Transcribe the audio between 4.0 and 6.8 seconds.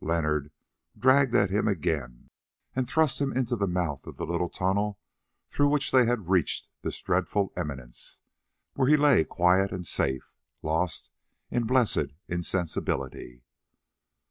of the little tunnel through which they had reached